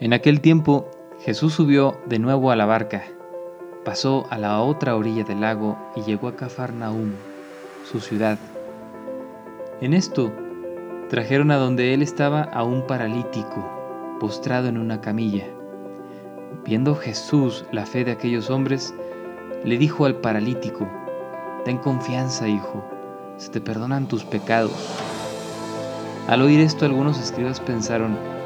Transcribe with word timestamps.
En 0.00 0.14
aquel 0.14 0.40
tiempo 0.40 0.88
Jesús 1.20 1.52
subió 1.52 1.98
de 2.06 2.18
nuevo 2.18 2.50
a 2.50 2.56
la 2.56 2.64
barca, 2.64 3.02
pasó 3.84 4.26
a 4.30 4.38
la 4.38 4.62
otra 4.62 4.96
orilla 4.96 5.24
del 5.24 5.42
lago 5.42 5.76
y 5.94 6.00
llegó 6.00 6.28
a 6.28 6.36
Cafarnaúm, 6.36 7.12
su 7.84 8.00
ciudad. 8.00 8.38
En 9.82 9.92
esto 9.92 10.32
trajeron 11.10 11.50
a 11.50 11.56
donde 11.56 11.92
él 11.92 12.00
estaba 12.00 12.44
a 12.44 12.64
un 12.64 12.86
paralítico, 12.86 14.16
postrado 14.18 14.68
en 14.68 14.78
una 14.78 15.02
camilla. 15.02 15.44
Viendo 16.64 16.94
Jesús 16.94 17.66
la 17.70 17.84
fe 17.84 18.02
de 18.02 18.12
aquellos 18.12 18.48
hombres, 18.48 18.94
le 19.64 19.76
dijo 19.76 20.06
al 20.06 20.14
paralítico, 20.14 20.88
Ten 21.66 21.76
confianza, 21.76 22.48
hijo, 22.48 22.82
se 23.36 23.50
te 23.50 23.60
perdonan 23.60 24.08
tus 24.08 24.24
pecados. 24.24 24.72
Al 26.26 26.40
oír 26.40 26.60
esto 26.60 26.86
algunos 26.86 27.20
escribas 27.20 27.60
pensaron, 27.60 28.39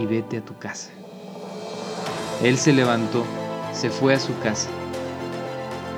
y 0.00 0.06
vete 0.06 0.38
a 0.38 0.44
tu 0.44 0.56
casa. 0.56 0.90
Él 2.42 2.56
se 2.56 2.72
levantó, 2.72 3.24
se 3.72 3.90
fue 3.90 4.14
a 4.14 4.20
su 4.20 4.38
casa. 4.38 4.70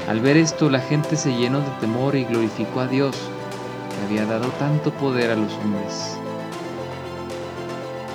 Al 0.08 0.20
ver 0.20 0.36
esto 0.36 0.68
la 0.68 0.80
gente 0.80 1.16
se 1.16 1.32
llenó 1.36 1.60
de 1.60 1.70
temor 1.80 2.16
y 2.16 2.24
glorificó 2.24 2.80
a 2.80 2.88
Dios, 2.88 3.16
que 3.90 4.06
había 4.06 4.26
dado 4.26 4.48
tanto 4.58 4.90
poder 4.92 5.30
a 5.30 5.36
los 5.36 5.52
hombres. 5.54 6.18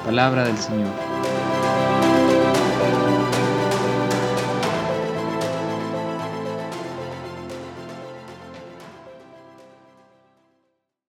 Palabra 0.04 0.46
del 0.46 0.58
Señor. 0.58 1.07